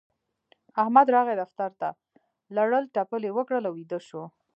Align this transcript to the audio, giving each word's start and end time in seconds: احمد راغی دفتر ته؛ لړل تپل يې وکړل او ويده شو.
احمد 0.81 1.07
راغی 1.15 1.35
دفتر 1.43 1.69
ته؛ 1.79 1.89
لړل 2.55 2.83
تپل 2.95 3.21
يې 3.27 3.31
وکړل 3.37 3.63
او 3.67 3.73
ويده 3.75 3.99
شو. 4.07 4.23